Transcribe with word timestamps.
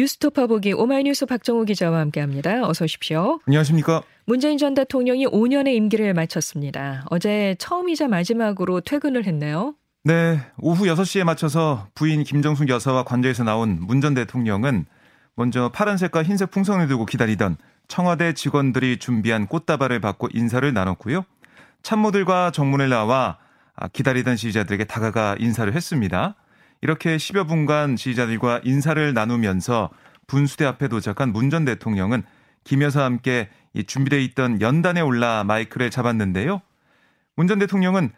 뉴스토파 0.00 0.46
보기 0.46 0.74
오마이뉴스 0.74 1.24
박정우 1.24 1.64
기자와 1.64 1.98
함께합니다. 2.00 2.68
어서 2.68 2.84
오십시오. 2.84 3.40
안녕하십니까. 3.46 4.02
문재인 4.26 4.58
전 4.58 4.74
대통령이 4.74 5.26
5년의 5.26 5.68
임기를 5.68 6.12
마쳤습니다. 6.12 7.06
어제 7.08 7.56
처음이자 7.58 8.06
마지막으로 8.06 8.82
퇴근을 8.82 9.24
했네요. 9.24 9.74
네, 10.04 10.38
오후 10.58 10.84
6시에 10.84 11.24
맞춰서 11.24 11.88
부인 11.94 12.24
김정숙 12.24 12.68
여사와 12.68 13.04
관저에서 13.04 13.42
나온 13.42 13.78
문 13.80 14.02
전 14.02 14.12
대통령은 14.12 14.84
먼저 15.34 15.70
파란색과 15.72 16.24
흰색 16.24 16.50
풍선을 16.50 16.88
들고 16.88 17.06
기다리던 17.06 17.56
청와대 17.88 18.34
직원들이 18.34 18.98
준비한 18.98 19.46
꽃다발을 19.46 20.00
받고 20.02 20.28
인사를 20.34 20.70
나눴고요. 20.74 21.24
참모들과 21.82 22.50
정문을 22.50 22.90
나와 22.90 23.38
기다리던 23.94 24.36
지지자들에게 24.36 24.84
다가가 24.84 25.36
인사를 25.38 25.72
했습니다. 25.72 26.34
이렇게 26.82 27.16
10여 27.16 27.46
분간 27.48 27.96
지지자들과 27.96 28.60
인사를 28.64 29.12
나누면서 29.14 29.90
분수대 30.26 30.64
앞에 30.64 30.88
도착한 30.88 31.32
문 31.32 31.50
전 31.50 31.64
대통령은 31.64 32.22
김 32.64 32.82
여사와 32.82 33.06
함께 33.06 33.48
준비되어 33.86 34.18
있던 34.20 34.60
연단에 34.60 35.00
올라 35.00 35.44
마이크를 35.44 35.90
잡았는데요. 35.90 36.60
문 37.36 37.46
전 37.48 37.58
대통령은 37.58 38.10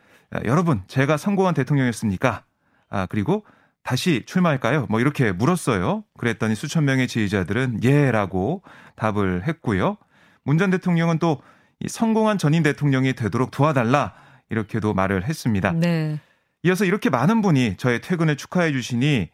여러분 0.44 0.82
제가 0.86 1.16
성공한 1.16 1.54
대통령이었습니까? 1.54 2.44
아 2.90 3.06
그리고 3.06 3.44
다시 3.82 4.22
출마할까요? 4.26 4.86
뭐 4.88 5.00
이렇게 5.00 5.32
물었어요. 5.32 6.04
그랬더니 6.18 6.54
수천 6.54 6.84
명의 6.84 7.08
지지자들은 7.08 7.82
예라고 7.82 8.62
답을 8.96 9.46
했고요. 9.46 9.96
문 10.44 10.58
전 10.58 10.70
대통령은 10.70 11.18
또 11.18 11.42
성공한 11.86 12.38
전임 12.38 12.62
대통령이 12.62 13.12
되도록 13.14 13.50
도와달라 13.50 14.14
이렇게도 14.50 14.94
말을 14.94 15.24
했습니다. 15.24 15.72
네. 15.72 16.18
이어서 16.62 16.84
이렇게 16.84 17.10
많은 17.10 17.42
분이 17.42 17.76
저의 17.76 18.00
퇴근을 18.00 18.36
축하해 18.36 18.72
주시니 18.72 19.28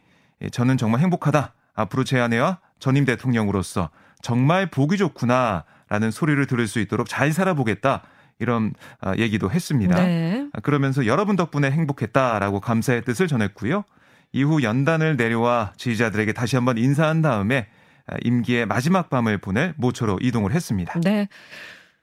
저는 0.51 0.77
정말 0.77 1.01
행복하다. 1.01 1.53
앞으로 1.73 2.03
제 2.03 2.19
아내와 2.19 2.59
전임 2.79 3.05
대통령으로서 3.05 3.89
정말 4.21 4.69
보기 4.69 4.97
좋구나 4.97 5.63
라는 5.89 6.11
소리를 6.11 6.45
들을 6.47 6.67
수 6.67 6.79
있도록 6.79 7.07
잘 7.07 7.31
살아보겠다. 7.31 8.03
이런 8.39 8.73
아, 8.99 9.15
얘기도 9.17 9.49
했습니다. 9.49 10.03
네. 10.03 10.47
아, 10.51 10.59
그러면서 10.59 11.05
여러분 11.05 11.35
덕분에 11.35 11.71
행복했다라고 11.71 12.59
감사의 12.59 13.03
뜻을 13.05 13.27
전했고요. 13.27 13.85
이후 14.33 14.61
연단을 14.61 15.15
내려와 15.15 15.73
지지자들에게 15.77 16.33
다시 16.33 16.57
한번 16.57 16.77
인사한 16.77 17.21
다음에 17.21 17.67
아, 18.07 18.15
임기의 18.23 18.65
마지막 18.65 19.09
밤을 19.09 19.37
보낼 19.37 19.73
모처로 19.77 20.19
이동을 20.21 20.51
했습니다. 20.51 20.99
네. 21.01 21.29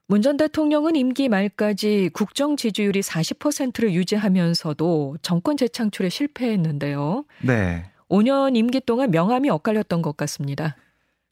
문전 0.08 0.36
대통령은 0.36 0.96
임기 0.96 1.28
말까지 1.28 2.10
국정 2.12 2.56
지지율이 2.56 3.00
40%를 3.00 3.92
유지하면서도 3.94 5.18
정권 5.22 5.56
재창출에 5.56 6.08
실패했는데요. 6.08 7.24
네. 7.42 7.90
5년 8.10 8.56
임기 8.56 8.80
동안 8.80 9.10
명함이 9.10 9.48
엇갈렸던 9.48 10.02
것 10.02 10.16
같습니다. 10.18 10.76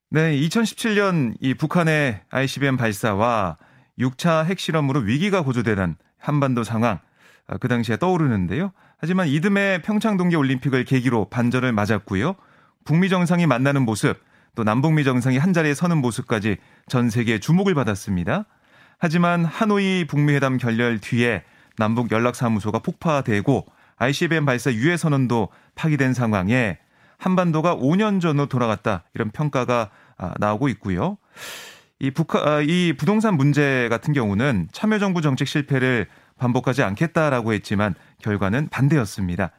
네, 0.08 0.34
2017년 0.40 1.34
이 1.40 1.54
북한의 1.54 2.22
ICBM 2.30 2.76
발사와 2.76 3.58
6차 3.98 4.46
핵실험으로 4.46 5.00
위기가 5.00 5.42
고조되는 5.42 5.96
한반도 6.18 6.64
상황 6.64 7.00
아, 7.46 7.58
그 7.58 7.68
당시에 7.68 7.96
떠오르는데요. 7.96 8.72
하지만 8.96 9.28
이듬해 9.28 9.82
평창 9.82 10.16
동계 10.16 10.36
올림픽을 10.36 10.84
계기로 10.84 11.28
반전을 11.28 11.72
맞았고요. 11.72 12.34
북미 12.84 13.08
정상이 13.08 13.46
만나는 13.46 13.82
모습, 13.82 14.18
또 14.54 14.64
남북미 14.64 15.04
정상이 15.04 15.38
한 15.38 15.52
자리에 15.52 15.74
서는 15.74 15.98
모습까지 15.98 16.56
전 16.88 17.10
세계의 17.10 17.40
주목을 17.40 17.74
받았습니다. 17.74 18.46
하지만 19.00 19.46
하노이 19.46 20.04
북미 20.06 20.34
회담 20.34 20.58
결렬 20.58 20.98
뒤에 21.00 21.42
남북 21.78 22.12
연락사무소가 22.12 22.80
폭파되고 22.80 23.66
ICBM 23.96 24.44
발사 24.44 24.70
유해 24.72 24.98
선언도 24.98 25.48
파기된 25.74 26.12
상황에 26.12 26.78
한반도가 27.18 27.76
5년 27.76 28.20
전으로 28.20 28.46
돌아갔다 28.46 29.04
이런 29.14 29.30
평가가 29.30 29.90
아, 30.18 30.34
나오고 30.38 30.68
있고요. 30.68 31.16
이 31.98 32.10
북한 32.10 32.46
아, 32.46 32.60
이 32.60 32.92
부동산 32.92 33.36
문제 33.36 33.88
같은 33.90 34.12
경우는 34.12 34.68
참여정부 34.70 35.22
정책 35.22 35.48
실패를 35.48 36.06
반복하지 36.38 36.82
않겠다라고 36.82 37.54
했지만 37.54 37.94
결과는 38.22 38.68
반대였습니다. 38.68 39.50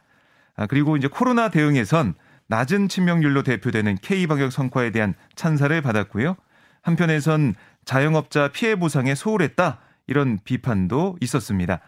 아, 0.54 0.66
그리고 0.66 0.96
이제 0.96 1.08
코로나 1.08 1.48
대응에선 1.48 2.14
낮은 2.46 2.88
치명률로 2.88 3.42
대표되는 3.42 3.98
K 4.02 4.28
방역 4.28 4.52
성과에 4.52 4.90
대한 4.90 5.14
찬사를 5.34 5.80
받았고요. 5.82 6.36
한편에선 6.82 7.54
자영업자 7.84 8.48
피해 8.48 8.76
보상에 8.76 9.14
소홀했다 9.14 9.78
이런 10.06 10.38
비판도 10.44 11.16
있었습니다. 11.20 11.80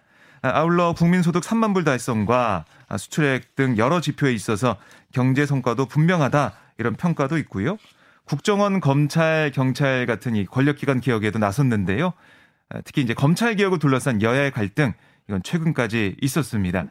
아, 0.43 0.49
아울러 0.49 0.93
국민소득 0.93 1.43
3만 1.43 1.75
불 1.75 1.85
달성과 1.85 2.65
수출액 2.99 3.57
등 3.57 3.77
여러 3.79 4.01
지표에 4.01 4.33
있어서 4.33 4.77
경제 5.13 5.47
성과도 5.47 5.87
분명하다 5.87 6.53
이런 6.79 6.95
평가도 6.95 7.39
있고요. 7.39 7.79
국정원, 8.25 8.81
검찰, 8.81 9.51
경찰 9.55 10.07
같은 10.07 10.35
이 10.35 10.47
권력기관 10.47 11.01
개혁에도 11.01 11.39
나섰는데요. 11.39 12.13
아, 12.71 12.81
특히 12.85 13.03
이제 13.03 13.15
검찰 13.15 13.55
개혁을 13.57 13.79
둘러싼 13.79 14.23
여야의 14.23 14.51
갈등 14.51 14.93
이건 15.29 15.43
최근까지 15.43 16.17
있었습니다. 16.21 16.87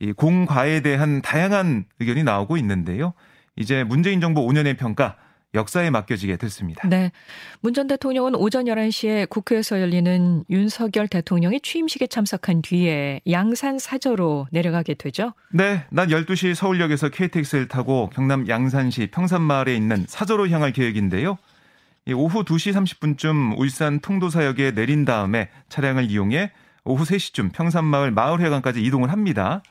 이 0.00 0.12
공과에 0.12 0.80
대한 0.80 1.22
다양한 1.22 1.86
의견이 2.00 2.22
나오고 2.24 2.56
있는데요. 2.58 3.14
이제 3.56 3.84
문재인 3.84 4.20
정부 4.20 4.40
5년의 4.42 4.76
평가 4.76 5.16
역사에 5.54 5.90
맡겨지게 5.90 6.36
됐습니다. 6.36 6.88
네. 6.88 7.12
문 7.60 7.74
전 7.74 7.86
대통령은 7.86 8.34
오전 8.34 8.66
11시에 8.66 9.28
국회에서 9.28 9.80
열리는 9.80 10.44
윤석열 10.50 11.08
대통령의 11.08 11.60
취임식에 11.60 12.06
참석한 12.06 12.62
뒤에 12.62 13.20
양산 13.30 13.78
사저로 13.78 14.46
내려가게 14.52 14.94
되죠? 14.94 15.32
네. 15.52 15.84
낮 15.90 16.08
12시 16.08 16.54
서울역에서 16.54 17.08
KTX를 17.08 17.68
타고 17.68 18.10
경남 18.10 18.48
양산시 18.48 19.08
평산마을에 19.08 19.74
있는 19.74 20.04
사저로 20.08 20.48
향할 20.48 20.72
계획인데요. 20.72 21.38
오후 22.14 22.44
2시 22.44 22.72
30분쯤 22.74 23.58
울산 23.58 23.98
통도사역에 24.00 24.72
내린 24.72 25.04
다음에 25.04 25.48
차량을 25.68 26.10
이용해 26.10 26.52
오후 26.84 27.04
3시쯤 27.04 27.52
평산마을 27.52 28.10
마을회관까지 28.10 28.82
이동을 28.82 29.10
합니다. 29.10 29.62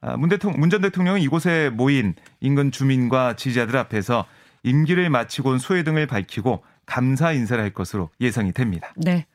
아, 0.00 0.16
문 0.16 0.28
대통령, 0.28 0.60
문전 0.60 0.80
대통령은 0.80 1.20
이곳에 1.20 1.70
모인 1.70 2.14
인근 2.40 2.70
주민과 2.70 3.36
지지자들 3.36 3.76
앞에서 3.76 4.26
임기를 4.64 5.10
마치고 5.10 5.50
온 5.50 5.58
소회 5.58 5.82
등을 5.82 6.06
밝히고 6.06 6.62
감사 6.86 7.32
인사를 7.32 7.62
할 7.62 7.70
것으로 7.70 8.10
예상이 8.20 8.52
됩니다. 8.52 8.92
네. 8.96 9.26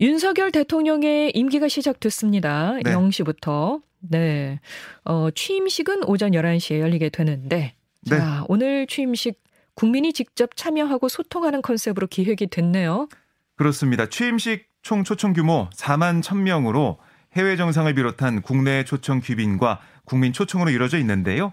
윤석열 0.00 0.50
대통령의 0.50 1.32
임기가 1.32 1.68
시작됐습니다. 1.68 2.74
네. 2.82 2.94
0시부터. 2.94 3.82
네. 4.00 4.60
어, 5.04 5.30
취임식은 5.30 6.04
오전 6.04 6.32
11시에 6.32 6.80
열리게 6.80 7.10
되는데 7.10 7.74
네. 8.02 8.16
자, 8.16 8.44
오늘 8.48 8.86
취임식 8.86 9.38
국민이 9.74 10.12
직접 10.12 10.56
참여하고 10.56 11.08
소통하는 11.08 11.62
컨셉으로 11.62 12.06
기획이 12.06 12.46
됐네요. 12.48 13.08
그렇습니다. 13.56 14.06
취임식 14.06 14.68
총 14.82 15.04
초청 15.04 15.34
규모 15.34 15.68
4만 15.74 16.22
1000명으로 16.22 16.96
해외 17.34 17.56
정상을 17.56 17.92
비롯한 17.94 18.42
국내 18.42 18.84
초청 18.84 19.20
귀빈과 19.20 19.80
국민 20.04 20.32
초청으로 20.32 20.70
이루어져 20.70 20.98
있는데요. 20.98 21.52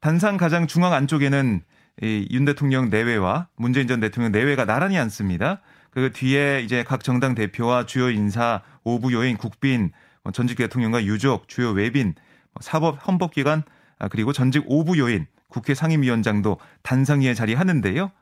단상 0.00 0.36
가장 0.36 0.66
중앙 0.66 0.92
안쪽에는 0.92 1.62
이윤 2.00 2.44
대통령 2.44 2.90
내외와 2.90 3.48
문재인 3.56 3.88
전 3.88 4.00
대통령 4.00 4.30
내외가 4.32 4.64
나란히 4.64 4.98
앉습니다. 4.98 5.60
그 5.90 6.12
뒤에 6.12 6.60
이제 6.62 6.84
각 6.84 7.02
정당 7.02 7.34
대표와 7.34 7.86
주요 7.86 8.10
인사, 8.10 8.62
오부 8.84 9.12
요인, 9.12 9.36
국빈, 9.36 9.90
뭐 10.22 10.32
전직 10.32 10.56
대통령과 10.58 11.04
유족, 11.04 11.48
주요 11.48 11.70
외빈, 11.70 12.14
뭐 12.52 12.60
사법 12.60 13.06
헌법기관 13.06 13.62
아, 13.98 14.08
그리고 14.08 14.32
전직 14.32 14.62
오부 14.66 14.98
요인, 14.98 15.26
국회 15.48 15.74
상임위원장도 15.74 16.58
단상위에 16.82 17.34
자리하는데요. 17.34 18.12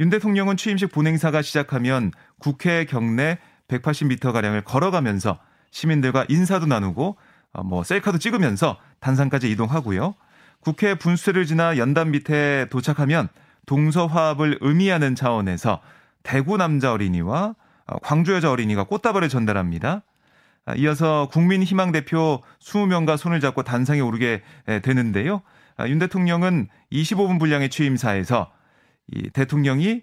윤 0.00 0.10
대통령은 0.10 0.58
취임식 0.58 0.92
본행사가 0.92 1.40
시작하면 1.40 2.10
국회 2.38 2.84
경내 2.84 3.38
180m 3.68 4.32
가량을 4.32 4.62
걸어가면서 4.62 5.38
시민들과 5.70 6.26
인사도 6.28 6.66
나누고 6.66 7.16
어, 7.52 7.62
뭐 7.62 7.82
셀카도 7.82 8.18
찍으면서 8.18 8.78
단상까지 9.00 9.50
이동하고요. 9.50 10.14
국회 10.60 10.94
분수를 10.94 11.46
지나 11.46 11.78
연단 11.78 12.10
밑에 12.10 12.66
도착하면 12.70 13.28
동서화합을 13.66 14.58
의미하는 14.60 15.14
차원에서 15.14 15.80
대구 16.22 16.56
남자 16.56 16.92
어린이와 16.92 17.54
어, 17.86 17.98
광주 18.00 18.32
여자 18.32 18.50
어린이가 18.50 18.84
꽃다발을 18.84 19.28
전달합니다. 19.28 20.02
아, 20.64 20.74
이어서 20.74 21.28
국민희망 21.30 21.92
대표 21.92 22.42
20명과 22.60 23.16
손을 23.16 23.40
잡고 23.40 23.62
단상에 23.62 24.00
오르게 24.00 24.42
되는데요. 24.82 25.42
아, 25.76 25.88
윤 25.88 25.98
대통령은 25.98 26.68
25분 26.90 27.38
분량의 27.38 27.70
취임사에서 27.70 28.50
이 29.12 29.30
대통령이 29.30 30.02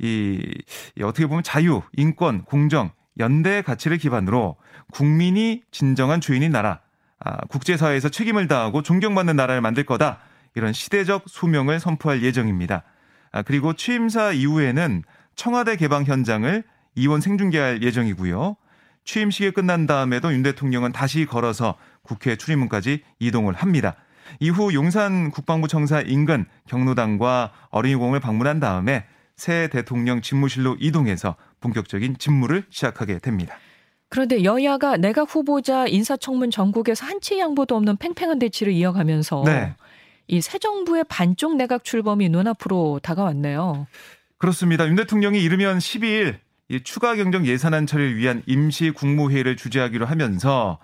이, 0.00 0.62
이 0.96 1.02
어떻게 1.02 1.26
보면 1.26 1.42
자유, 1.44 1.82
인권, 1.92 2.42
공정, 2.42 2.90
연대 3.18 3.62
가치를 3.62 3.98
기반으로 3.98 4.56
국민이 4.92 5.62
진정한 5.70 6.20
주인인 6.20 6.50
나라, 6.50 6.80
아, 7.22 7.36
국제사회에서 7.48 8.08
책임을 8.08 8.48
다하고 8.48 8.82
존경받는 8.82 9.36
나라를 9.36 9.60
만들 9.60 9.84
거다. 9.84 10.18
이런 10.54 10.72
시대적 10.72 11.24
소명을 11.26 11.78
선포할 11.78 12.22
예정입니다. 12.22 12.82
아, 13.30 13.42
그리고 13.42 13.74
취임사 13.74 14.32
이후에는 14.32 15.04
청와대 15.36 15.76
개방 15.76 16.04
현장을 16.04 16.64
이원 16.96 17.20
생중계할 17.20 17.82
예정이고요. 17.82 18.56
취임식이 19.04 19.52
끝난 19.52 19.86
다음에도 19.86 20.32
윤 20.32 20.42
대통령은 20.42 20.92
다시 20.92 21.26
걸어서 21.26 21.76
국회 22.02 22.36
출입문까지 22.36 23.02
이동을 23.18 23.54
합니다. 23.54 23.96
이후 24.38 24.72
용산 24.74 25.30
국방부 25.30 25.68
청사 25.68 26.00
인근 26.00 26.46
경로당과 26.68 27.52
어린이공원을 27.70 28.20
방문한 28.20 28.60
다음에 28.60 29.04
새 29.36 29.68
대통령 29.68 30.20
집무실로 30.20 30.76
이동해서 30.78 31.36
본격적인 31.60 32.18
집무를 32.18 32.64
시작하게 32.70 33.18
됩니다. 33.18 33.56
그런데 34.10 34.44
여야가 34.44 34.96
내각 34.98 35.34
후보자 35.34 35.86
인사청문 35.86 36.50
전국에서 36.50 37.06
한치 37.06 37.38
양보도 37.38 37.76
없는 37.76 37.96
팽팽한 37.96 38.38
대치를 38.38 38.72
이어가면서 38.72 39.44
네. 39.46 39.74
이새 40.26 40.58
정부의 40.58 41.04
반쪽 41.08 41.56
내각 41.56 41.84
출범이 41.84 42.28
눈앞으로 42.28 43.00
다가왔네요. 43.02 43.86
그렇습니다. 44.38 44.86
윤 44.86 44.96
대통령이 44.96 45.42
이르면 45.42 45.78
12일 45.78 46.38
추가 46.84 47.14
경정 47.16 47.46
예산안 47.46 47.86
처리를 47.86 48.16
위한 48.16 48.42
임시 48.46 48.90
국무회의를 48.90 49.56
주재하기로 49.56 50.06
하면서 50.06 50.78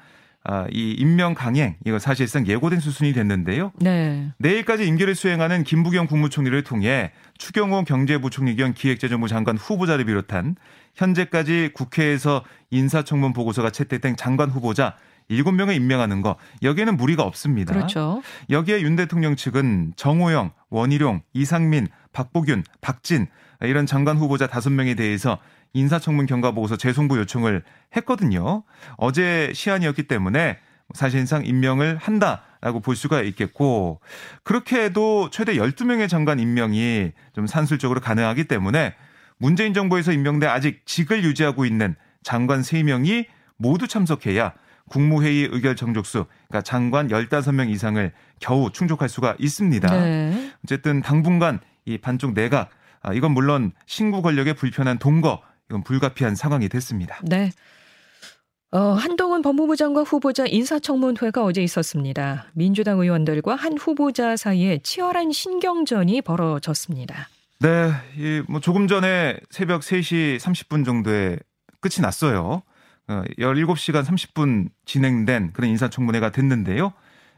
아, 0.49 0.67
이 0.71 0.93
임명 0.93 1.35
강행 1.35 1.75
이거 1.85 1.99
사실상 1.99 2.47
예고된 2.47 2.79
수순이 2.79 3.13
됐는데요. 3.13 3.73
네. 3.81 4.31
내일까지 4.39 4.87
임기를 4.87 5.17
수행하는 5.17 5.65
김부겸 5.65 6.07
국무총리를 6.07 6.63
통해 6.63 7.11
추경호 7.39 7.85
경제부총리 7.85 8.55
겸 8.55 8.73
기획재정부 8.73 9.27
장관 9.27 9.57
후보자를 9.57 10.05
비롯한 10.05 10.55
현재까지 10.95 11.71
국회에서 11.75 12.45
인사청문 12.71 13.33
보고서가 13.33 13.71
채택된 13.71 14.17
장관 14.17 14.51
후보자 14.51 14.95
7명을 15.31 15.75
임명하는 15.75 16.23
거 16.23 16.37
여기에는 16.63 16.97
무리가 16.97 17.25
없습니다. 17.25 17.75
그렇죠. 17.75 18.23
여기에 18.49 18.83
윤 18.83 18.95
대통령 18.95 19.35
측은 19.35 19.95
정호영, 19.97 20.53
원희룡, 20.71 21.23
이상민, 21.33 21.89
박보균, 22.17 22.65
박진 22.81 23.27
이런 23.61 23.85
장관 23.85 24.17
후보자 24.17 24.47
5명에 24.47 24.97
대해서 24.97 25.39
인사청문 25.75 26.25
경과 26.25 26.53
보고서 26.53 26.77
재송부 26.77 27.19
요청을 27.19 27.63
했거든요. 27.95 28.63
어제 28.97 29.53
시한이었기 29.55 30.05
때문에 30.05 30.57
사실상 30.95 31.45
임명을 31.45 31.99
한다라고 31.99 32.81
볼 32.81 32.97
수가 32.97 33.21
있겠고 33.21 34.01
그렇게 34.45 34.85
해도 34.85 35.29
최대 35.31 35.57
12명의 35.57 36.09
장관 36.09 36.39
임명이 36.39 37.13
좀 37.35 37.47
산술적으로 37.47 38.01
가능하기 38.01 38.45
때문에 38.45 38.95
문재인 39.37 39.75
정부에서 39.75 40.13
임명돼 40.13 40.47
아직 40.47 40.87
직을 40.87 41.23
유지하고 41.23 41.67
있는 41.67 41.97
장관 42.23 42.63
3명이 42.63 43.27
모두 43.59 43.87
참석해야 43.87 44.55
국무회의 44.89 45.49
의결 45.51 45.77
정족수, 45.77 46.27
그러니까 46.49 46.63
장관 46.63 47.09
15명 47.09 47.69
이상을 47.71 48.13
겨우 48.39 48.71
충족할 48.71 49.09
수가 49.09 49.35
있습니다. 49.39 49.91
네. 49.91 50.53
어쨌든 50.65 51.03
당분간 51.03 51.59
이 51.87 51.99
반쪽 51.99 52.35
내각, 52.35 52.71
아, 53.01 53.13
이건 53.15 53.33
물론 53.33 53.73
신구 53.87 54.21
권력의 54.21 54.55
불편한 54.55 54.99
동거, 54.99 55.41
이건 55.71 55.83
불가피한 55.85 56.35
상황이 56.35 56.69
됐습니다. 56.69 57.19
네. 57.23 57.51
어, 58.73 58.93
한동훈 58.93 59.43
법무부 59.43 59.77
장관 59.77 60.05
후보자 60.05 60.45
인사청문회가 60.47 61.43
어제 61.45 61.63
있었습니다. 61.63 62.47
민주당 62.53 62.99
의원들과 63.01 63.55
한 63.55 63.79
후보자 63.79 64.37
사이에 64.37 64.79
치열한 64.83 65.31
신경전이 65.33 66.21
벌어졌습니다. 66.23 67.29
네, 67.61 67.91
이 68.19 68.43
뭐 68.49 68.61
조금 68.61 68.87
전에 68.87 69.39
새벽 69.51 69.81
3시 69.81 70.39
30분 70.39 70.85
정도에 70.85 71.39
끝이 71.81 72.03
났어요. 72.03 72.63
17시간 73.09 73.99
어, 73.99 74.03
30분 74.03 74.69
진행된 74.85 75.53
그런 75.53 75.71
인사청문회가 75.71 76.33
됐는데요. 76.33 76.93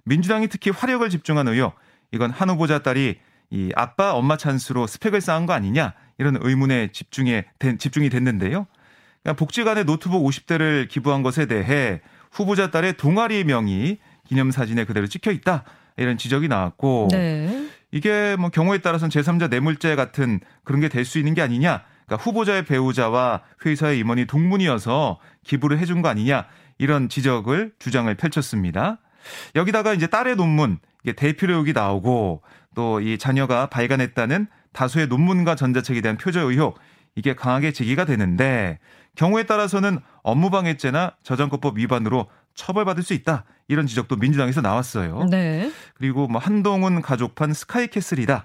민주당이 0.06 0.48
특히 0.48 0.70
화력을 0.70 1.08
집중한 1.10 1.46
의혹, 1.46 1.74
이건 2.10 2.30
한 2.30 2.48
후보자 2.48 2.78
딸이 2.80 3.18
이 3.50 3.72
아빠 3.76 4.12
엄마 4.14 4.36
찬스로 4.36 4.86
스펙을 4.86 5.20
쌓은 5.20 5.46
거 5.46 5.52
아니냐 5.52 5.94
이런 6.18 6.36
의문에 6.40 6.88
집중에 6.92 7.44
된, 7.58 7.78
집중이 7.78 8.10
됐는데요. 8.10 8.66
그러니까 9.22 9.38
복지관에 9.38 9.84
노트북 9.84 10.22
50대를 10.24 10.88
기부한 10.88 11.22
것에 11.22 11.46
대해 11.46 12.00
후보자 12.30 12.70
딸의 12.70 12.96
동아리 12.96 13.44
명이 13.44 13.98
기념사진에 14.28 14.84
그대로 14.84 15.06
찍혀 15.06 15.30
있다 15.30 15.64
이런 15.96 16.18
지적이 16.18 16.48
나왔고 16.48 17.08
네. 17.10 17.68
이게 17.90 18.36
뭐 18.38 18.50
경우에 18.50 18.78
따라서는 18.78 19.10
제3자 19.10 19.48
뇌물죄 19.48 19.96
같은 19.96 20.40
그런 20.64 20.80
게 20.80 20.88
될 20.88 21.04
수 21.04 21.18
있는 21.18 21.34
게 21.34 21.40
아니냐. 21.42 21.82
그러니까 22.06 22.22
후보자의 22.24 22.64
배우자와 22.64 23.42
회사의 23.64 23.98
임원이 23.98 24.26
동문이어서 24.26 25.18
기부를 25.44 25.78
해준 25.78 26.02
거 26.02 26.08
아니냐 26.08 26.46
이런 26.78 27.08
지적을 27.08 27.72
주장을 27.78 28.12
펼쳤습니다. 28.14 28.98
여기다가 29.56 29.94
이제 29.94 30.06
딸의 30.06 30.36
논문 30.36 30.78
이게 31.04 31.14
의혹이 31.40 31.72
나오고 31.72 32.42
또 32.74 33.00
이 33.00 33.18
자녀가 33.18 33.66
발간했다는 33.66 34.46
다수의 34.72 35.08
논문과 35.08 35.54
전자책에 35.54 36.00
대한 36.00 36.16
표절 36.16 36.44
의혹 36.44 36.78
이게 37.14 37.34
강하게 37.34 37.72
제기가 37.72 38.04
되는데 38.04 38.78
경우에 39.16 39.42
따라서는 39.44 39.98
업무방해죄나 40.22 41.16
저작권법 41.22 41.78
위반으로 41.78 42.28
처벌받을 42.54 43.02
수 43.02 43.14
있다 43.14 43.44
이런 43.66 43.86
지적도 43.86 44.16
민주당에서 44.16 44.60
나왔어요. 44.60 45.24
네. 45.30 45.72
그리고 45.94 46.28
뭐 46.28 46.40
한동훈 46.40 47.02
가족판 47.02 47.52
스카이캐슬이다 47.52 48.44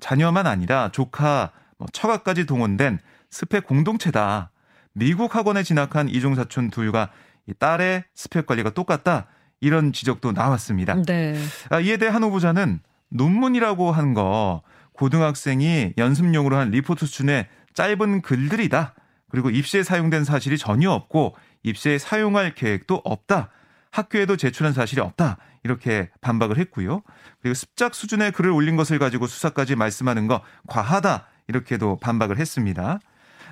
자녀만 0.00 0.46
아니라 0.46 0.90
조카, 0.92 1.50
뭐 1.76 1.86
처가까지 1.92 2.46
동원된 2.46 2.98
스펙 3.30 3.66
공동체다. 3.66 4.50
미국 4.92 5.34
학원에 5.34 5.62
진학한 5.62 6.08
이중 6.08 6.34
사촌 6.34 6.70
둘과 6.70 7.10
이 7.46 7.54
딸의 7.54 8.04
스펙 8.14 8.46
관리가 8.46 8.70
똑같다 8.70 9.26
이런 9.60 9.92
지적도 9.92 10.32
나왔습니다. 10.32 11.02
네. 11.06 11.36
아, 11.70 11.80
이에 11.80 11.96
대해 11.96 12.10
한 12.10 12.22
후보자는 12.22 12.80
논문이라고 13.10 13.92
한 13.92 14.14
거 14.14 14.62
고등학생이 14.98 15.94
연습용으로 15.96 16.56
한 16.56 16.70
리포트 16.70 17.06
수준의 17.06 17.46
짧은 17.74 18.22
글들이다. 18.22 18.94
그리고 19.30 19.48
입시에 19.50 19.82
사용된 19.82 20.24
사실이 20.24 20.58
전혀 20.58 20.90
없고 20.90 21.36
입시에 21.62 21.98
사용할 21.98 22.54
계획도 22.54 23.02
없다. 23.04 23.50
학교에도 23.92 24.36
제출한 24.36 24.72
사실이 24.72 25.00
없다. 25.00 25.36
이렇게 25.62 26.10
반박을 26.20 26.58
했고요. 26.58 27.02
그리고 27.40 27.54
습작 27.54 27.94
수준의 27.94 28.32
글을 28.32 28.50
올린 28.50 28.76
것을 28.76 28.98
가지고 28.98 29.26
수사까지 29.26 29.76
말씀하는 29.76 30.26
거 30.26 30.40
과하다. 30.66 31.26
이렇게도 31.46 31.98
반박을 32.00 32.38
했습니다. 32.38 32.98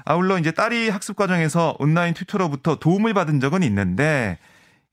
아울러 0.05 0.38
이제 0.38 0.50
딸이 0.50 0.88
학습 0.88 1.17
과정에서 1.17 1.76
온라인 1.79 2.14
튜터로부터 2.14 2.76
도움을 2.76 3.14
받은 3.14 3.41
적은 3.41 3.62
있는데 3.62 4.38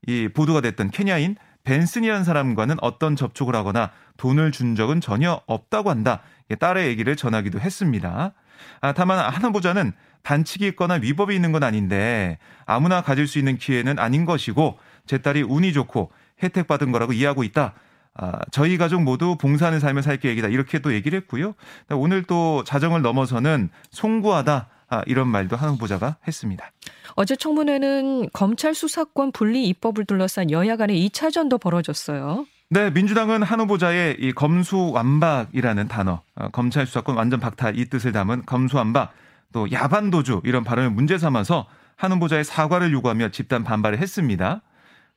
이 0.06 0.28
보도가 0.28 0.60
됐던 0.60 0.90
케냐인 0.90 1.36
벤슨이라는 1.64 2.24
사람과는 2.24 2.76
어떤 2.80 3.16
접촉을 3.16 3.56
하거나 3.56 3.90
돈을 4.16 4.52
준 4.52 4.76
적은 4.76 5.00
전혀 5.00 5.40
없다고 5.46 5.90
한다. 5.90 6.20
딸의 6.58 6.88
얘기를 6.88 7.16
전하기도 7.16 7.58
했습니다. 7.58 8.32
아, 8.80 8.92
다만 8.92 9.18
한 9.18 9.42
후보자는 9.42 9.92
반칙이 10.22 10.66
있거나 10.68 10.94
위법이 10.94 11.34
있는 11.34 11.52
건 11.52 11.62
아닌데 11.62 12.38
아무나 12.66 13.02
가질 13.02 13.26
수 13.26 13.38
있는 13.38 13.58
기회는 13.58 13.98
아닌 13.98 14.24
것이고 14.24 14.78
제 15.06 15.18
딸이 15.18 15.42
운이 15.42 15.72
좋고 15.72 16.12
혜택 16.42 16.66
받은 16.66 16.92
거라고 16.92 17.12
이해하고 17.12 17.44
있다. 17.44 17.74
아, 18.16 18.38
저희 18.52 18.78
가족 18.78 19.02
모두 19.02 19.36
봉사하는 19.36 19.80
삶을 19.80 20.02
살 20.02 20.18
계획이다. 20.18 20.48
이렇게 20.48 20.78
또 20.78 20.92
얘기를 20.94 21.18
했고요. 21.20 21.54
오늘 21.90 22.22
또 22.22 22.62
자정을 22.64 23.02
넘어서는 23.02 23.70
송구하다. 23.90 24.68
아, 24.94 25.02
이런 25.06 25.28
말도 25.28 25.56
한 25.56 25.70
후보자가 25.70 26.16
했습니다. 26.26 26.70
어제 27.16 27.34
청문회는 27.34 28.30
검찰 28.32 28.74
수사권 28.74 29.32
분리 29.32 29.66
입법을 29.68 30.04
둘러싼 30.04 30.50
여야 30.50 30.76
간의 30.76 31.08
2차전도 31.08 31.60
벌어졌어요. 31.60 32.46
네, 32.70 32.90
민주당은 32.90 33.42
한 33.42 33.60
후보자의 33.60 34.16
이 34.20 34.32
검수완박이라는 34.32 35.88
단어, 35.88 36.22
어, 36.36 36.48
검찰 36.50 36.86
수사권 36.86 37.16
완전 37.16 37.40
박탈 37.40 37.78
이 37.78 37.86
뜻을 37.86 38.12
담은 38.12 38.46
검수완박, 38.46 39.12
또 39.52 39.70
야반도주 39.70 40.42
이런 40.44 40.64
발언을 40.64 40.90
문제 40.90 41.18
삼아서 41.18 41.66
한 41.96 42.12
후보자의 42.12 42.44
사과를 42.44 42.92
요구하며 42.92 43.30
집단 43.30 43.64
반발을 43.64 43.98
했습니다. 43.98 44.62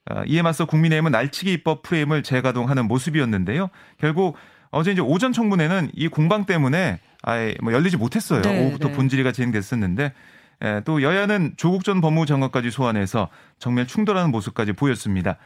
어, 0.10 0.24
이에 0.26 0.42
맞서 0.42 0.66
국민의힘은 0.66 1.12
날치기 1.12 1.52
입법 1.54 1.84
프레임을 1.84 2.24
재가동하는 2.24 2.88
모습이었는데요. 2.88 3.70
결국 4.00 4.38
어제 4.72 4.92
이제 4.92 5.02
오전 5.02 5.34
청문회는 5.34 5.92
이 5.94 6.08
공방 6.08 6.46
때문에 6.46 7.00
아예 7.24 7.56
뭐 7.62 7.74
열리지 7.74 7.98
못했어요. 7.98 8.42
네, 8.42 8.64
오후부터 8.64 8.90
네. 8.90 8.94
본질의가 8.94 9.32
진행됐었는데 9.32 10.14
예, 10.64 10.82
또 10.86 11.02
여야는 11.02 11.54
조국 11.58 11.84
전 11.84 12.02
법무부 12.02 12.26
장관까지 12.26 12.72
소환해서 12.72 13.30
정면 13.60 13.86
충돌하는 13.88 14.32
모습까지 14.32 14.74
보였습니다. 14.74 15.38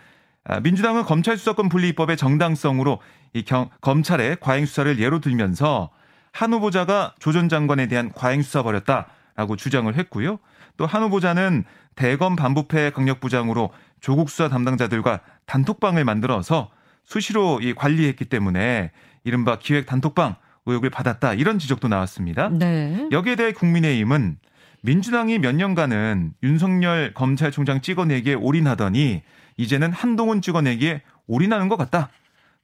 아, 0.43 0.59
민주당은 0.59 1.03
검찰 1.03 1.37
수사권 1.37 1.69
분리법의 1.69 2.17
정당성으로 2.17 2.99
이 3.33 3.43
경, 3.43 3.69
검찰의 3.81 4.37
과잉 4.39 4.65
수사를 4.65 4.99
예로 4.99 5.19
들면서 5.19 5.89
한 6.31 6.53
후보자가 6.53 7.13
조 7.19 7.31
전 7.33 7.49
장관에 7.49 7.87
대한 7.87 8.11
과잉 8.13 8.41
수사 8.41 8.63
벌였다라고 8.63 9.55
주장을 9.57 9.93
했고요. 9.93 10.39
또 10.77 10.85
한 10.85 11.03
후보자는 11.03 11.65
대검 11.95 12.35
반부패 12.35 12.91
강력 12.91 13.19
부장으로 13.19 13.71
조국 13.99 14.29
수사 14.29 14.47
담당자들과 14.47 15.19
단톡방을 15.45 16.05
만들어서 16.05 16.69
수시로 17.03 17.59
이 17.61 17.73
관리했기 17.73 18.25
때문에 18.25 18.91
이른바 19.23 19.59
기획 19.59 19.85
단톡방 19.85 20.35
의혹을 20.65 20.89
받았다 20.89 21.33
이런 21.33 21.59
지적도 21.59 21.87
나왔습니다. 21.87 22.49
네. 22.49 23.07
여기에 23.11 23.35
대해 23.35 23.51
국민의힘은 23.51 24.37
민주당이 24.83 25.39
몇 25.39 25.55
년간은 25.55 26.33
윤석열 26.43 27.13
검찰총장 27.13 27.81
찍어내기에 27.81 28.35
올인하더니 28.35 29.21
이제는 29.57 29.91
한동훈 29.91 30.41
찍어내기에 30.41 31.01
올인하는 31.27 31.67
것 31.69 31.77
같다. 31.77 32.09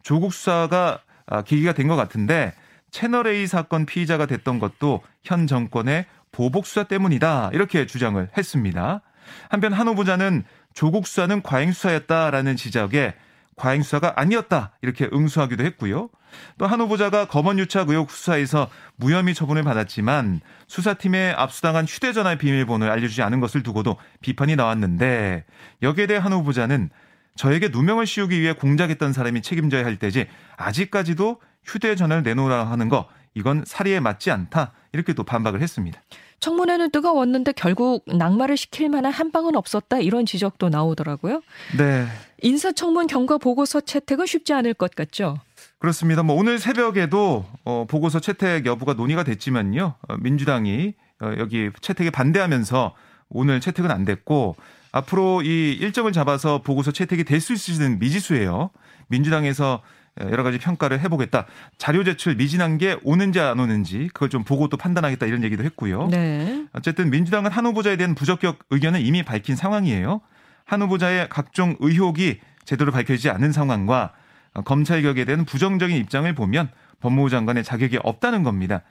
조국 0.03 0.33
수사가 0.33 0.99
아, 1.25 1.41
계기가 1.41 1.73
된 1.73 1.87
것 1.87 1.95
같은데 1.95 2.53
채널 2.89 3.27
A 3.27 3.45
사건 3.47 3.85
피의자가 3.85 4.25
됐던 4.25 4.59
것도 4.59 5.01
현 5.23 5.45
정권의 5.45 6.05
보복 6.31 6.65
수사 6.65 6.83
때문이다. 6.83 7.51
이렇게 7.53 7.85
주장을 7.85 8.25
했습니다. 8.37 9.01
한편 9.49 9.73
한 9.73 9.87
후보자는 9.87 10.43
조국 10.73 11.05
수사는 11.07 11.41
과잉 11.41 11.71
수사였다라는 11.71 12.55
지적에 12.55 13.13
과잉 13.57 13.81
수사가 13.83 14.13
아니었다 14.15 14.71
이렇게 14.81 15.09
응수하기도 15.11 15.63
했고요. 15.65 16.09
또 16.57 16.67
한 16.67 16.79
후보자가 16.81 17.25
검언 17.25 17.57
유착 17.59 17.89
의혹 17.89 18.11
수사에서 18.11 18.69
무혐의 18.97 19.33
처분을 19.33 19.63
받았지만 19.63 20.41
수사팀에 20.67 21.33
압수당한 21.35 21.85
휴대전화 21.85 22.35
비밀번호를 22.35 22.91
알려주지 22.91 23.21
않은 23.23 23.39
것을 23.39 23.63
두고도 23.63 23.97
비판이 24.21 24.55
나왔는데 24.55 25.45
여기에 25.81 26.07
대해 26.07 26.19
한 26.19 26.33
후보자는 26.33 26.89
저에게 27.35 27.69
누명을 27.69 28.05
씌우기 28.05 28.39
위해 28.39 28.53
공작했던 28.53 29.13
사람이 29.13 29.41
책임져야 29.41 29.85
할 29.85 29.97
때지 29.97 30.27
아직까지도 30.57 31.39
휴대전화를 31.65 32.23
내놓으라 32.23 32.65
하는 32.69 32.89
거 32.89 33.07
이건 33.33 33.63
사리에 33.65 33.99
맞지 33.99 34.31
않다 34.31 34.73
이렇게 34.93 35.13
또 35.13 35.23
반박을 35.23 35.61
했습니다. 35.61 36.01
청문회는 36.39 36.91
뜨거웠는데 36.91 37.53
결국 37.53 38.03
낙마를 38.05 38.57
시킬 38.57 38.89
만한 38.89 39.11
한 39.11 39.31
방은 39.31 39.55
없었다 39.55 39.99
이런 39.99 40.25
지적도 40.25 40.69
나오더라고요. 40.69 41.41
네. 41.77 42.05
인사청문 42.41 43.07
경과 43.07 43.37
보고서 43.37 43.81
채택은 43.81 44.25
쉽지 44.25 44.53
않을 44.53 44.73
것 44.75 44.93
같죠. 44.93 45.39
그렇습니다. 45.79 46.23
뭐 46.23 46.35
오늘 46.35 46.59
새벽에도 46.59 47.45
어, 47.65 47.85
보고서 47.87 48.19
채택 48.19 48.65
여부가 48.65 48.93
논의가 48.93 49.23
됐지만요. 49.23 49.95
어, 50.07 50.17
민주당이 50.17 50.93
어, 51.21 51.33
여기 51.39 51.69
채택에 51.81 52.09
반대하면서 52.11 52.93
오늘 53.29 53.59
채택은 53.59 53.89
안 53.91 54.05
됐고 54.05 54.55
앞으로 54.91 55.41
이 55.41 55.73
일정을 55.73 56.11
잡아서 56.13 56.61
보고서 56.61 56.91
채택이 56.91 57.23
될 57.23 57.41
수 57.41 57.53
있을지는 57.53 57.99
미지수예요. 57.99 58.69
민주당에서 59.07 59.81
여러 60.19 60.43
가지 60.43 60.57
평가를 60.57 60.99
해보겠다. 61.01 61.45
자료 61.77 62.03
제출 62.03 62.35
미진한 62.35 62.77
게 62.77 62.97
오는지 63.03 63.39
안 63.39 63.59
오는지 63.59 64.09
그걸 64.13 64.29
좀 64.29 64.43
보고 64.43 64.67
또 64.67 64.77
판단하겠다 64.77 65.25
이런 65.25 65.43
얘기도 65.43 65.63
했고요. 65.63 66.07
네. 66.07 66.65
어쨌든 66.73 67.09
민주당은 67.09 67.51
한 67.51 67.65
후보자에 67.65 67.97
대한 67.97 68.15
부적격 68.15 68.59
의견을 68.69 69.05
이미 69.05 69.23
밝힌 69.23 69.55
상황이에요. 69.55 70.21
한 70.65 70.81
후보자의 70.81 71.29
각종 71.29 71.75
의혹이 71.79 72.39
제대로 72.65 72.91
밝혀지지 72.91 73.29
않은 73.29 73.51
상황과 73.51 74.13
검찰 74.65 75.01
격에 75.01 75.23
대한 75.25 75.45
부정적인 75.45 75.95
입장을 75.95 76.31
보면 76.33 76.69
법무부 76.99 77.29
장관의 77.29 77.63
자격이 77.63 77.99
없다는 78.03 78.43
겁니다. 78.43 78.81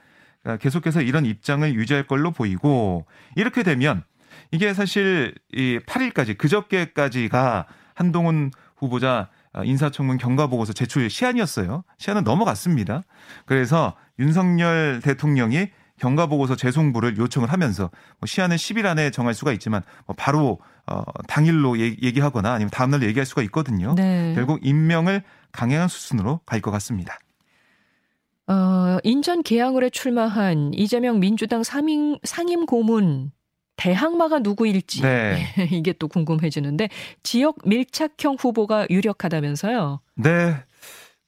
그러니까 0.41 0.61
계속해서 0.61 1.01
이런 1.01 1.25
입장을 1.25 1.73
유지할 1.75 2.07
걸로 2.07 2.31
보이고 2.31 3.05
이렇게 3.35 3.63
되면 3.63 4.03
이게 4.51 4.73
사실 4.73 5.35
이 5.51 5.79
8일까지 5.85 6.37
그저께까지가 6.37 7.65
한동훈 7.93 8.51
후보자 8.77 9.29
인사청문 9.63 10.17
경과보고서 10.17 10.73
제출 10.73 11.09
시한이었어요. 11.09 11.83
시한은 11.97 12.23
넘어갔습니다. 12.23 13.03
그래서 13.45 13.95
윤석열 14.19 15.01
대통령이 15.03 15.69
경과보고서 15.99 16.55
재송부를 16.55 17.17
요청을 17.17 17.51
하면서 17.51 17.89
뭐 18.19 18.27
시한은 18.27 18.55
10일 18.55 18.85
안에 18.85 19.09
정할 19.09 19.33
수가 19.33 19.51
있지만 19.53 19.81
뭐 20.05 20.15
바로 20.17 20.59
어 20.85 21.03
당일로 21.27 21.79
얘기하거나 21.79 22.53
아니면 22.53 22.69
다음날 22.69 23.03
얘기할 23.03 23.25
수가 23.25 23.41
있거든요. 23.43 23.95
네. 23.95 24.33
결국 24.35 24.59
임명을 24.63 25.23
강행한 25.51 25.87
수순으로 25.87 26.41
갈 26.45 26.61
것 26.61 26.71
같습니다. 26.71 27.17
어, 28.49 28.97
인천 29.03 29.43
계양을에 29.43 29.89
출마한 29.89 30.71
이재명 30.73 31.19
민주당 31.19 31.63
상임, 31.63 32.17
상임 32.23 32.65
고문 32.65 33.31
대항마가 33.77 34.39
누구일지 34.39 35.01
네. 35.01 35.53
이게 35.71 35.93
또 35.93 36.07
궁금해지는데 36.07 36.89
지역 37.23 37.57
밀착형 37.65 38.35
후보가 38.39 38.87
유력하다면서요? 38.89 39.99
네. 40.15 40.55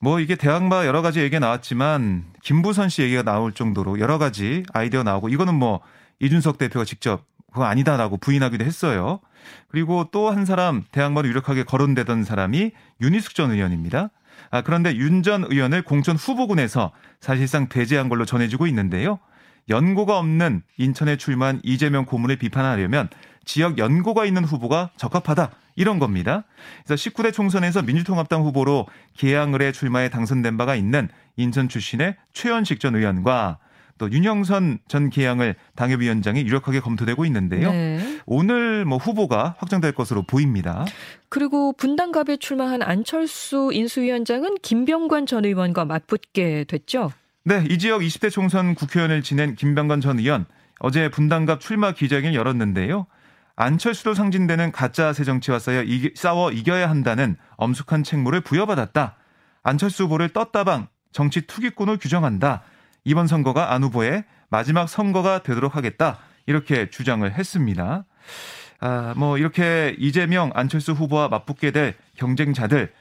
뭐 0.01 0.19
이게 0.19 0.35
대항마 0.35 0.85
여러 0.85 1.01
가지 1.01 1.19
얘기가 1.19 1.39
나왔지만 1.39 2.25
김부선 2.43 2.89
씨 2.89 3.01
얘기가 3.01 3.21
나올 3.23 3.51
정도로 3.53 3.99
여러 3.99 4.17
가지 4.17 4.63
아이디어 4.73 5.03
나오고 5.03 5.29
이거는 5.29 5.55
뭐 5.55 5.81
이준석 6.19 6.57
대표가 6.57 6.85
직접 6.85 7.25
그거 7.51 7.65
아니다라고 7.65 8.17
부인하기도 8.17 8.63
했어요. 8.63 9.19
그리고 9.69 10.05
또 10.11 10.29
한 10.31 10.45
사람 10.45 10.83
대항마로 10.91 11.27
유력하게 11.27 11.63
거론되던 11.63 12.23
사람이 12.23 12.71
윤희숙 13.01 13.35
전 13.35 13.51
의원입니다. 13.51 14.09
아, 14.51 14.61
그런데 14.61 14.95
윤 14.95 15.21
전 15.21 15.43
의원을 15.49 15.81
공천 15.83 16.15
후보군에서 16.15 16.91
사실상 17.19 17.67
배제한 17.67 18.07
걸로 18.09 18.25
전해지고 18.25 18.67
있는데요. 18.67 19.19
연고가 19.69 20.17
없는 20.17 20.63
인천에 20.77 21.17
출마한 21.17 21.59
이재명 21.63 22.05
고문을 22.05 22.37
비판하려면 22.37 23.09
지역 23.45 23.77
연고가 23.77 24.25
있는 24.25 24.43
후보가 24.43 24.91
적합하다. 24.97 25.51
이런 25.75 25.97
겁니다. 25.97 26.43
그래서 26.85 27.09
19대 27.09 27.31
총선에서 27.31 27.83
민주통합당 27.83 28.43
후보로 28.43 28.87
계양을에 29.17 29.71
출마해 29.71 30.09
당선된 30.09 30.57
바가 30.57 30.75
있는 30.75 31.07
인천 31.37 31.69
출신의 31.69 32.15
최현식 32.33 32.81
전 32.81 32.95
의원과 32.95 33.59
또 33.97 34.11
윤영선 34.11 34.79
전 34.87 35.09
계양을 35.09 35.55
당협위원장이 35.75 36.41
유력하게 36.41 36.79
검토되고 36.79 37.25
있는데요. 37.25 37.71
네. 37.71 38.19
오늘 38.25 38.85
뭐 38.85 38.97
후보가 38.97 39.55
확정될 39.59 39.91
것으로 39.93 40.23
보입니다. 40.23 40.85
그리고 41.27 41.73
분당갑에 41.73 42.37
출마한 42.37 42.81
안철수 42.81 43.69
인수위원장은 43.73 44.55
김병관 44.61 45.27
전 45.27 45.45
의원과 45.45 45.85
맞붙게 45.85 46.65
됐죠. 46.67 47.11
네, 47.45 47.65
이 47.69 47.77
지역 47.77 48.01
20대 48.01 48.29
총선 48.29 48.75
국회의원을 48.75 49.23
지낸 49.23 49.55
김병관 49.55 50.01
전 50.01 50.19
의원 50.19 50.45
어제 50.79 51.09
분당갑 51.09 51.61
출마 51.61 51.93
기자회견을 51.93 52.35
열었는데요. 52.35 53.07
안철수로 53.55 54.13
상징되는 54.13 54.71
가짜 54.71 55.13
새 55.13 55.23
정치와 55.23 55.59
싸워, 55.59 55.81
이기, 55.81 56.11
싸워 56.15 56.51
이겨야 56.51 56.89
한다는 56.89 57.37
엄숙한 57.57 58.03
책무를 58.03 58.41
부여받았다. 58.41 59.15
안철수 59.63 60.03
후보를 60.03 60.29
떴다방 60.29 60.87
정치 61.11 61.41
투기꾼을 61.41 61.97
규정한다. 61.97 62.61
이번 63.03 63.27
선거가 63.27 63.73
안 63.73 63.83
후보의 63.83 64.25
마지막 64.49 64.87
선거가 64.87 65.43
되도록 65.43 65.75
하겠다. 65.75 66.19
이렇게 66.45 66.89
주장을 66.89 67.29
했습니다. 67.31 68.05
아, 68.81 69.13
뭐 69.17 69.37
이렇게 69.37 69.95
이재명, 69.97 70.51
안철수 70.53 70.93
후보와 70.93 71.29
맞붙게 71.29 71.71
될 71.71 71.95
경쟁자들 72.15 72.91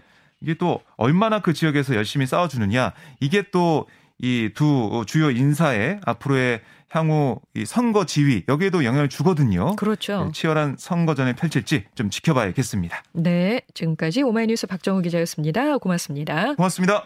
이게 0.40 0.54
또 0.54 0.80
얼마나 0.96 1.40
그 1.40 1.52
지역에서 1.52 1.94
열심히 1.94 2.26
싸워주느냐 2.26 2.92
이게 3.20 3.42
또 3.50 3.86
이 4.20 4.50
두 4.54 5.04
주요 5.06 5.30
인사의 5.30 6.00
앞으로의 6.04 6.60
향후 6.90 7.40
이 7.54 7.64
선거 7.66 8.06
지위 8.06 8.44
여기에도 8.48 8.84
영향을 8.84 9.08
주거든요. 9.08 9.76
그렇죠. 9.76 10.24
네, 10.24 10.32
치열한 10.32 10.76
선거전을 10.78 11.34
펼칠지 11.34 11.84
좀 11.94 12.08
지켜봐야겠습니다. 12.10 13.02
네, 13.12 13.60
지금까지 13.74 14.22
오마이뉴스 14.22 14.66
박정우 14.66 15.02
기자였습니다. 15.02 15.78
고맙습니다. 15.78 16.54
고맙습니다. 16.54 17.04